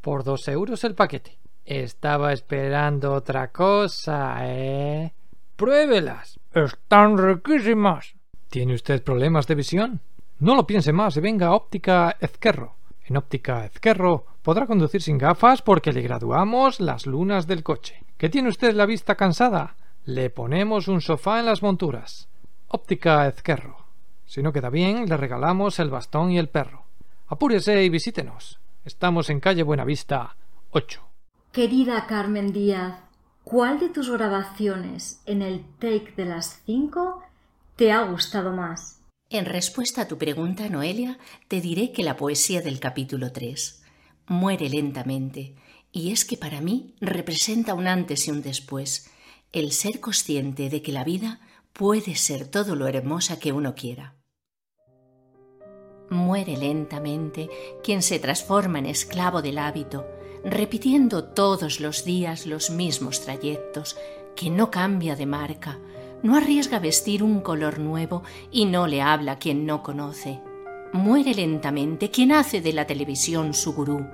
[0.00, 1.38] por dos euros el paquete.
[1.64, 5.12] Estaba esperando otra cosa, ¿eh?
[5.56, 6.38] Pruébelas.
[6.52, 8.14] Están riquísimas.
[8.50, 10.00] ¿Tiene usted problemas de visión?
[10.38, 12.76] No lo piense más y venga a Óptica Ezquerro.
[13.04, 18.04] En Óptica Ezquerro podrá conducir sin gafas porque le graduamos las lunas del coche.
[18.16, 19.76] ¿Que tiene usted la vista cansada?
[20.04, 22.28] Le ponemos un sofá en las monturas.
[22.68, 23.86] Óptica Ezquerro.
[24.24, 26.85] Si no queda bien, le regalamos el bastón y el perro.
[27.28, 28.60] Apúrese y visítenos.
[28.84, 30.36] Estamos en calle Buenavista
[30.70, 31.00] 8.
[31.50, 33.00] Querida Carmen Díaz,
[33.42, 37.24] ¿cuál de tus grabaciones en el take de las 5
[37.74, 39.00] te ha gustado más?
[39.28, 43.82] En respuesta a tu pregunta, Noelia, te diré que la poesía del capítulo 3
[44.28, 45.56] muere lentamente,
[45.90, 49.10] y es que para mí representa un antes y un después,
[49.52, 51.40] el ser consciente de que la vida
[51.72, 54.15] puede ser todo lo hermosa que uno quiera.
[56.08, 57.48] Muere lentamente
[57.82, 60.06] quien se transforma en esclavo del hábito,
[60.44, 63.96] repitiendo todos los días los mismos trayectos,
[64.36, 65.78] que no cambia de marca,
[66.22, 70.40] no arriesga vestir un color nuevo y no le habla quien no conoce.
[70.92, 74.06] Muere lentamente quien hace de la televisión su gurú,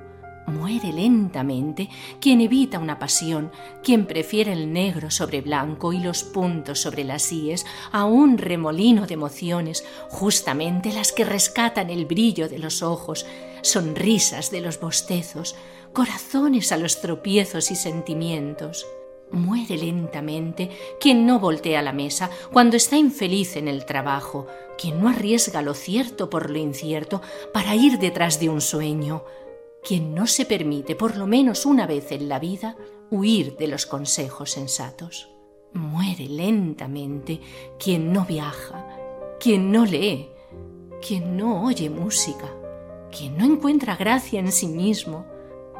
[0.46, 1.88] Muere lentamente
[2.20, 3.52] quien evita una pasión,
[3.82, 9.06] quien prefiere el negro sobre blanco y los puntos sobre las íes a un remolino
[9.06, 13.24] de emociones, justamente las que rescatan el brillo de los ojos,
[13.62, 15.54] sonrisas de los bostezos,
[15.92, 18.84] corazones a los tropiezos y sentimientos.
[19.30, 25.08] Muere lentamente quien no voltea la mesa cuando está infeliz en el trabajo, quien no
[25.08, 27.22] arriesga lo cierto por lo incierto
[27.54, 29.24] para ir detrás de un sueño,
[29.82, 32.76] quien no se permite, por lo menos una vez en la vida,
[33.10, 35.28] huir de los consejos sensatos.
[35.74, 37.40] Muere lentamente
[37.78, 38.86] quien no viaja,
[39.40, 40.28] quien no lee,
[41.06, 42.48] quien no oye música,
[43.10, 45.26] quien no encuentra gracia en sí mismo.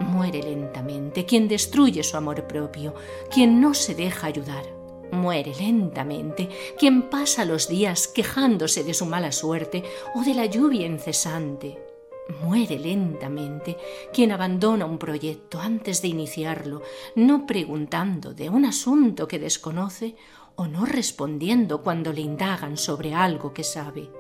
[0.01, 2.95] Muere lentamente quien destruye su amor propio,
[3.33, 4.65] quien no se deja ayudar.
[5.13, 9.85] Muere lentamente quien pasa los días quejándose de su mala suerte
[10.15, 11.92] o de la lluvia incesante
[12.29, 13.77] Muere lentamente
[14.13, 16.83] quien abandona un proyecto antes de iniciarlo,
[17.17, 20.15] no preguntando de un asunto que desconoce
[20.55, 24.11] o no respondiendo cuando le indagan sobre algo que sabe.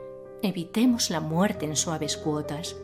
[0.42, 2.76] Evitemos la muerte en suaves cuotas,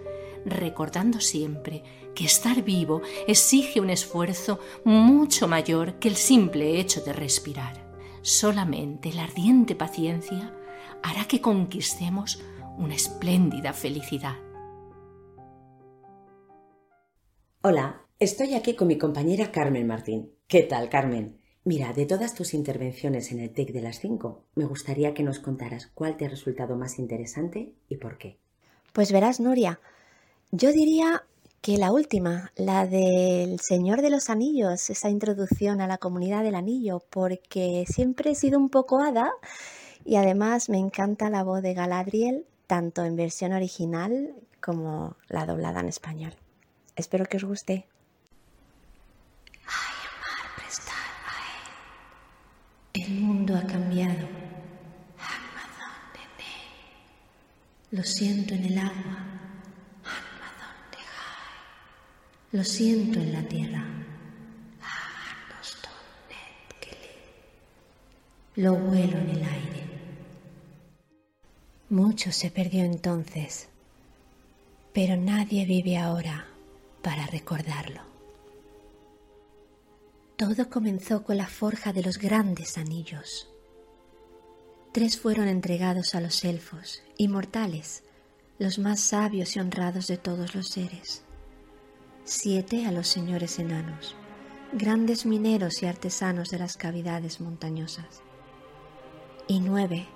[0.44, 1.83] recordando siempre
[2.14, 7.88] que estar vivo exige un esfuerzo mucho mayor que el simple hecho de respirar.
[8.22, 10.54] Solamente la ardiente paciencia
[11.02, 12.40] hará que conquistemos
[12.76, 14.37] una espléndida felicidad.
[17.61, 20.31] Hola, estoy aquí con mi compañera Carmen Martín.
[20.47, 21.40] ¿Qué tal, Carmen?
[21.64, 25.40] Mira, de todas tus intervenciones en el TEC de las 5, me gustaría que nos
[25.40, 28.38] contaras cuál te ha resultado más interesante y por qué.
[28.92, 29.81] Pues verás, Nuria,
[30.53, 31.25] yo diría
[31.61, 36.55] que la última, la del Señor de los Anillos, esa introducción a la comunidad del
[36.55, 39.33] anillo, porque siempre he sido un poco hada
[40.05, 45.81] y además me encanta la voz de Galadriel, tanto en versión original como la doblada
[45.81, 46.37] en español.
[46.98, 47.87] Espero que os guste.
[52.92, 54.26] El mundo ha cambiado.
[57.92, 59.18] Lo siento en el agua.
[62.50, 63.84] Lo siento en la tierra.
[68.56, 69.82] Lo vuelo en el aire.
[71.90, 73.68] Mucho se perdió entonces,
[74.92, 76.58] pero nadie vive ahora
[77.09, 78.03] para recordarlo.
[80.37, 83.49] Todo comenzó con la forja de los grandes anillos.
[84.92, 88.03] Tres fueron entregados a los elfos, inmortales,
[88.59, 91.25] los más sabios y honrados de todos los seres.
[92.25, 94.14] Siete a los señores enanos,
[94.75, 98.21] grandes mineros y artesanos de las cavidades montañosas.
[99.47, 100.07] Y nueve,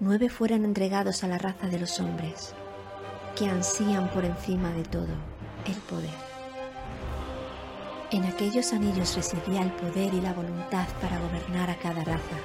[0.00, 2.54] nueve fueron entregados a la raza de los hombres,
[3.36, 5.37] que ansían por encima de todo
[5.68, 6.28] el poder.
[8.10, 12.38] En aquellos anillos residía el poder y la voluntad para gobernar a cada raza,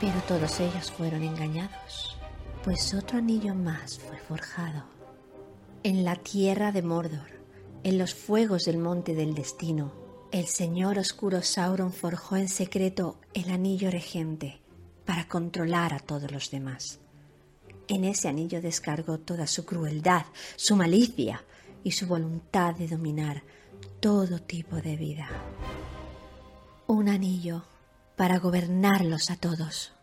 [0.00, 2.16] pero todos ellos fueron engañados,
[2.64, 4.84] pues otro anillo más fue forjado.
[5.82, 7.42] En la tierra de Mordor,
[7.84, 9.92] en los fuegos del monte del destino,
[10.30, 14.62] el señor oscuro Sauron forjó en secreto el anillo regente
[15.04, 17.00] para controlar a todos los demás.
[17.88, 20.24] En ese anillo descargó toda su crueldad,
[20.56, 21.44] su malicia,
[21.84, 23.42] y su voluntad de dominar
[24.00, 25.28] todo tipo de vida.
[26.86, 27.64] Un anillo
[28.16, 29.94] para gobernarlos a todos.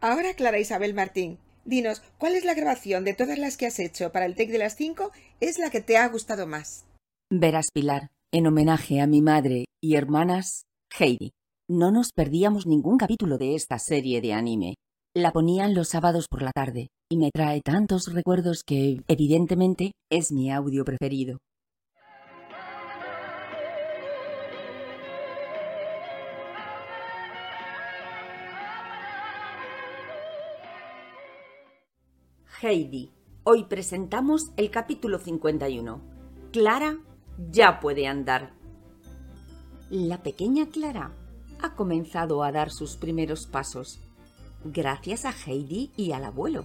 [0.00, 4.12] Ahora, Clara Isabel Martín, dinos, ¿cuál es la grabación de todas las que has hecho
[4.12, 5.10] para el TEC de las 5
[5.40, 6.86] es la que te ha gustado más?
[7.30, 10.64] Verás, Pilar, en homenaje a mi madre y hermanas,
[10.98, 11.32] Heidi.
[11.68, 14.74] No nos perdíamos ningún capítulo de esta serie de anime.
[15.14, 20.30] La ponían los sábados por la tarde y me trae tantos recuerdos que, evidentemente, es
[20.30, 21.38] mi audio preferido.
[32.62, 33.10] Heidi,
[33.42, 36.00] hoy presentamos el capítulo 51.
[36.52, 36.98] Clara
[37.50, 38.52] ya puede andar.
[39.90, 41.10] La pequeña Clara
[41.60, 43.98] ha comenzado a dar sus primeros pasos
[44.62, 46.64] gracias a Heidi y al abuelo.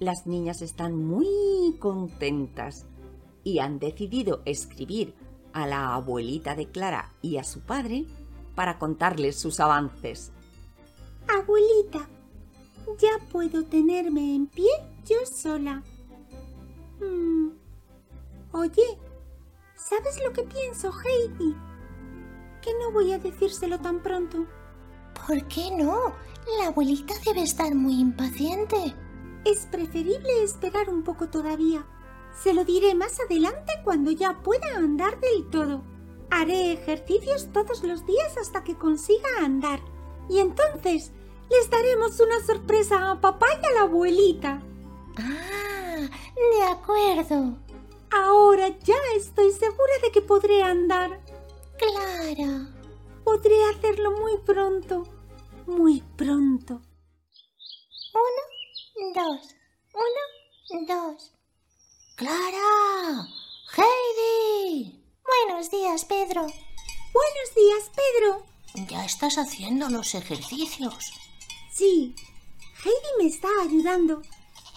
[0.00, 2.86] Las niñas están muy contentas
[3.42, 5.14] y han decidido escribir
[5.52, 8.06] a la abuelita de Clara y a su padre
[8.54, 10.30] para contarles sus avances.
[11.28, 12.08] Abuelita,
[12.98, 14.70] ya puedo tenerme en pie
[15.04, 15.82] yo sola.
[17.00, 17.50] Mm.
[18.52, 18.98] Oye,
[19.74, 21.56] ¿sabes lo que pienso, Heidi?
[22.62, 24.46] Que no voy a decírselo tan pronto.
[25.26, 26.12] ¿Por qué no?
[26.58, 28.94] La abuelita debe estar muy impaciente.
[29.44, 31.86] Es preferible esperar un poco todavía.
[32.42, 35.82] Se lo diré más adelante cuando ya pueda andar del todo.
[36.30, 39.80] Haré ejercicios todos los días hasta que consiga andar.
[40.28, 41.12] Y entonces
[41.50, 44.62] les daremos una sorpresa a papá y a la abuelita.
[45.16, 47.58] Ah, de acuerdo.
[48.10, 51.20] Ahora ya estoy segura de que podré andar.
[51.78, 52.68] Clara.
[53.24, 55.04] Podré hacerlo muy pronto.
[55.66, 56.80] Muy pronto.
[58.14, 58.42] Uno,
[59.14, 59.54] dos.
[59.94, 61.32] Uno, dos.
[62.16, 63.28] Clara.
[63.76, 65.04] Heidi.
[65.24, 66.42] Buenos días, Pedro.
[66.42, 68.46] Buenos días, Pedro.
[68.88, 71.12] Ya estás haciendo los ejercicios.
[71.72, 72.14] Sí.
[72.84, 74.22] Heidi me está ayudando.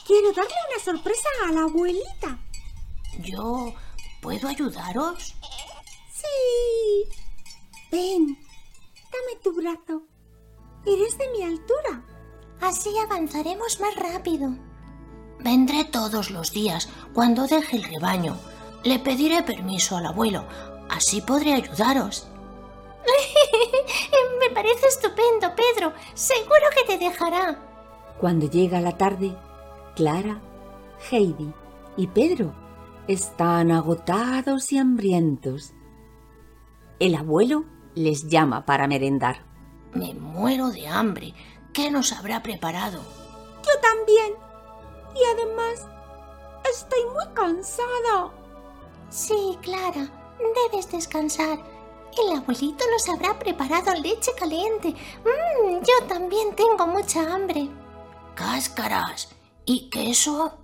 [0.05, 2.39] Quiero darle una sorpresa a la abuelita.
[3.19, 3.74] ¿Yo
[4.22, 5.36] puedo ayudaros?
[6.13, 7.09] Sí.
[7.91, 8.38] Ven,
[8.95, 10.03] dame tu brazo.
[10.86, 12.11] Eres de mi altura.
[12.62, 14.53] Así avanzaremos más rápido.
[15.39, 18.38] Vendré todos los días cuando deje el rebaño.
[18.84, 20.45] Le pediré permiso al abuelo.
[20.89, 22.28] Así podré ayudaros.
[24.39, 25.93] Me parece estupendo, Pedro.
[26.14, 27.59] Seguro que te dejará.
[28.20, 29.36] Cuando llega la tarde,
[29.95, 30.39] Clara,
[31.09, 31.51] Heidi
[31.97, 32.53] y Pedro
[33.07, 35.74] están agotados y hambrientos.
[36.99, 39.43] El abuelo les llama para merendar.
[39.93, 41.34] Me muero de hambre.
[41.74, 43.01] ¿Qué nos habrá preparado?
[43.63, 44.34] Yo también.
[45.15, 45.88] Y además,
[46.69, 48.34] estoy muy cansada.
[49.09, 50.09] Sí, Clara,
[50.72, 51.59] debes descansar.
[52.17, 54.89] El abuelito nos habrá preparado leche caliente.
[54.89, 57.69] Mm, yo también tengo mucha hambre.
[58.36, 59.30] Cáscaras.
[59.65, 60.57] ¿Y queso?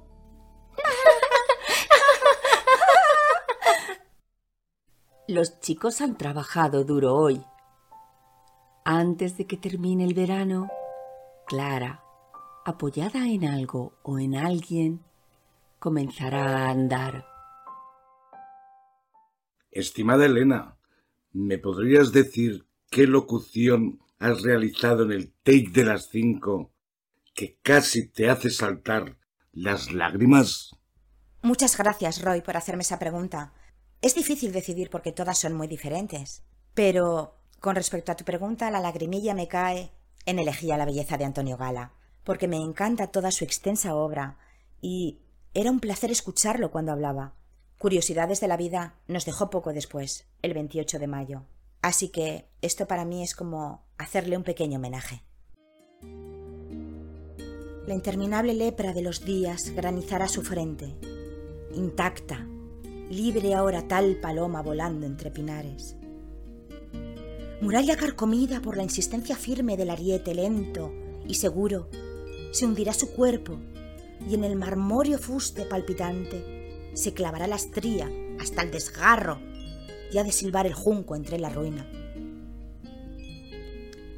[5.27, 7.45] Los chicos han trabajado duro hoy.
[8.83, 10.69] Antes de que termine el verano,
[11.47, 12.03] Clara,
[12.65, 15.05] apoyada en algo o en alguien,
[15.79, 17.25] comenzará a andar.
[19.71, 20.75] Estimada Elena,
[21.31, 26.73] ¿me podrías decir qué locución has realizado en el take de las cinco
[27.33, 29.17] que casi te hace saltar
[29.53, 30.75] las lágrimas?
[31.43, 33.53] Muchas gracias, Roy, por hacerme esa pregunta.
[34.01, 36.43] Es difícil decidir porque todas son muy diferentes.
[36.73, 39.96] Pero, con respecto a tu pregunta, la lagrimilla me cae
[40.27, 44.37] en Elegía la belleza de Antonio Gala, porque me encanta toda su extensa obra
[44.81, 45.19] y
[45.53, 47.33] era un placer escucharlo cuando hablaba.
[47.79, 51.43] Curiosidades de la vida nos dejó poco después, el 28 de mayo.
[51.81, 55.23] Así que esto para mí es como hacerle un pequeño homenaje.
[57.87, 60.93] La interminable lepra de los días granizará su frente,
[61.73, 62.45] intacta,
[63.09, 65.95] libre ahora tal paloma volando entre pinares.
[67.59, 70.93] Muralla carcomida por la insistencia firme del ariete lento
[71.27, 71.89] y seguro,
[72.51, 73.57] se hundirá su cuerpo
[74.29, 79.39] y en el marmóreo fuste palpitante se clavará la estría hasta el desgarro
[80.11, 81.89] y ha de silbar el junco entre la ruina.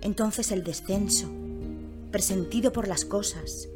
[0.02, 1.30] Entonces el descenso,
[2.12, 3.70] presentido por las cosas,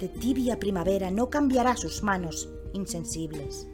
[0.00, 3.68] de tibia primavera no cambiará sus manos insensibles,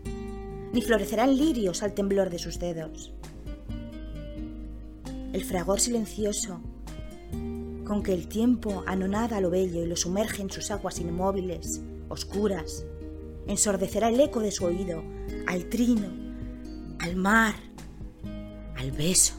[0.74, 3.13] ni florecerán lirios al temblor de sus dedos.
[5.34, 6.60] El fragor silencioso
[7.84, 12.86] con que el tiempo anonada lo bello y lo sumerge en sus aguas inmóviles, oscuras,
[13.48, 15.02] ensordecerá el eco de su oído
[15.48, 16.06] al trino,
[17.00, 17.56] al mar,
[18.76, 19.34] al beso,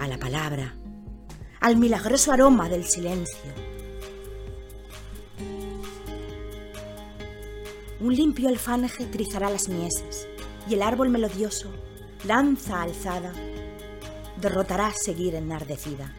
[0.00, 0.74] a la palabra,
[1.60, 3.52] al milagroso aroma del silencio.
[8.00, 10.26] Un limpio alfanje trizará las mieses
[10.68, 11.70] y el árbol melodioso,
[12.26, 13.32] lanza alzada,
[14.42, 16.12] derrotará seguir enardecida.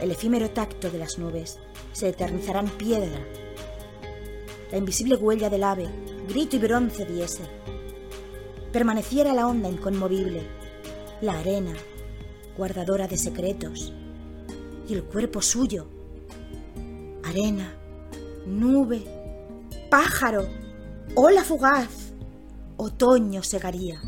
[0.00, 1.58] El efímero tacto de las nubes
[1.92, 3.26] se eternizará en piedra.
[4.70, 5.88] La invisible huella del ave,
[6.28, 7.42] grito y bronce diese.
[8.72, 10.42] Permaneciera la onda inconmovible,
[11.20, 11.74] la arena,
[12.56, 13.92] guardadora de secretos,
[14.88, 15.88] y el cuerpo suyo,
[17.24, 17.74] arena,
[18.46, 19.02] nube,
[19.90, 20.46] pájaro,
[21.16, 22.12] ola fugaz,
[22.76, 24.00] otoño segaría.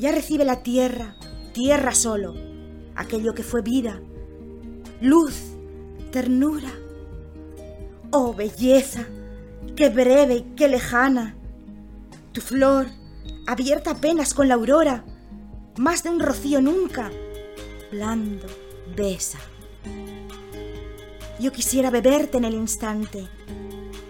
[0.00, 1.14] Ya recibe la tierra,
[1.52, 2.34] tierra solo,
[2.96, 4.00] aquello que fue vida,
[5.02, 5.34] luz,
[6.10, 6.70] ternura.
[8.10, 9.04] Oh, belleza,
[9.76, 11.36] qué breve y qué lejana.
[12.32, 12.86] Tu flor,
[13.46, 15.04] abierta apenas con la aurora,
[15.76, 17.10] más de un rocío nunca,
[17.92, 18.46] blando,
[18.96, 19.38] besa.
[21.38, 23.28] Yo quisiera beberte en el instante,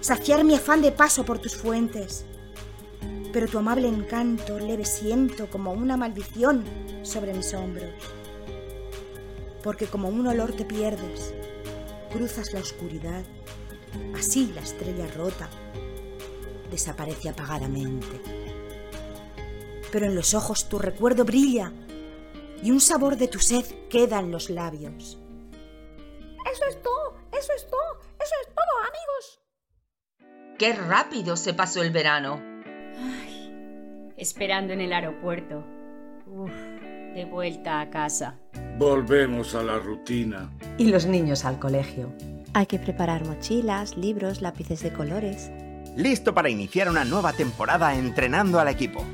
[0.01, 2.27] saciar mi afán de paso por tus fuentes,
[3.33, 6.65] pero tu amable encanto leve siento como una maldición
[7.03, 7.91] sobre mis hombros.
[9.63, 11.35] Porque como un olor te pierdes,
[12.13, 13.23] cruzas la oscuridad,
[14.17, 15.49] así la estrella rota
[16.71, 18.21] desaparece apagadamente.
[19.93, 21.73] Pero en los ojos tu recuerdo brilla
[22.63, 25.19] y un sabor de tu sed queda en los labios.
[26.53, 29.41] Eso es todo, eso es todo, eso es todo, amigos.
[30.59, 32.60] ¡Qué rápido se pasó el verano!
[34.17, 35.65] Esperando en el aeropuerto.
[36.27, 36.53] Uf,
[37.15, 38.37] de vuelta a casa.
[38.79, 40.51] Volvemos a la rutina.
[40.79, 42.13] Y los niños al colegio.
[42.53, 45.51] Hay que preparar mochilas, libros, lápices de colores.
[45.97, 49.05] Listo para iniciar una nueva temporada entrenando al equipo.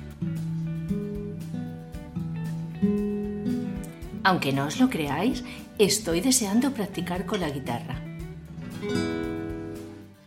[4.25, 5.45] Aunque no os lo creáis,
[5.79, 7.95] estoy deseando practicar con la guitarra.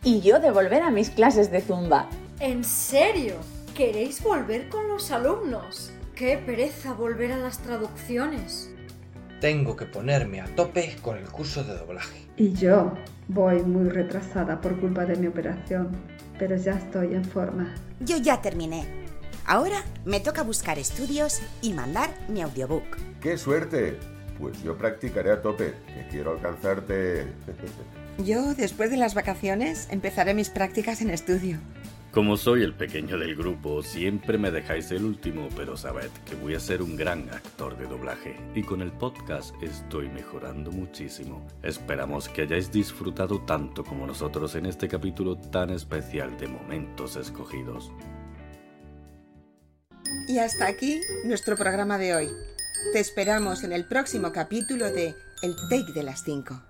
[0.02, 2.08] Y yo de volver a mis clases de zumba.
[2.40, 3.34] ¿En serio?
[3.76, 5.92] ¿Queréis volver con los alumnos?
[6.14, 8.70] ¡Qué pereza volver a las traducciones!
[9.42, 12.22] Tengo que ponerme a tope con el curso de doblaje.
[12.38, 12.94] Y yo
[13.28, 15.90] voy muy retrasada por culpa de mi operación,
[16.38, 17.74] pero ya estoy en forma.
[18.00, 18.86] Yo ya terminé.
[19.44, 22.96] Ahora me toca buscar estudios y mandar mi audiobook.
[23.20, 23.98] ¡Qué suerte!
[24.38, 27.26] Pues yo practicaré a tope, que quiero alcanzarte.
[28.24, 31.58] Yo, después de las vacaciones, empezaré mis prácticas en estudio.
[32.12, 36.56] Como soy el pequeño del grupo, siempre me dejáis el último, pero sabed que voy
[36.56, 41.46] a ser un gran actor de doblaje y con el podcast estoy mejorando muchísimo.
[41.62, 47.92] Esperamos que hayáis disfrutado tanto como nosotros en este capítulo tan especial de Momentos Escogidos.
[50.26, 52.28] Y hasta aquí nuestro programa de hoy.
[52.92, 56.69] Te esperamos en el próximo capítulo de El Take de las 5.